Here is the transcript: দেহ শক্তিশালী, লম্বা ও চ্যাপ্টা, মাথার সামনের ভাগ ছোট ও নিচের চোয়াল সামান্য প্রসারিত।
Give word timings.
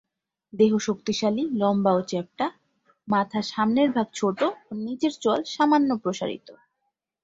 দেহ 0.53 0.71
শক্তিশালী, 0.77 1.43
লম্বা 1.53 1.91
ও 1.93 2.01
চ্যাপ্টা, 2.01 2.45
মাথার 3.07 3.45
সামনের 3.51 3.89
ভাগ 3.91 4.07
ছোট 4.13 4.39
ও 4.67 4.71
নিচের 4.77 5.13
চোয়াল 5.21 5.41
সামান্য 5.47 5.89
প্রসারিত। 5.97 6.47